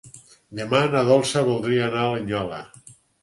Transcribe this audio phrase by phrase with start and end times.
[0.59, 2.63] Demà na Dolça voldria anar a Linyola.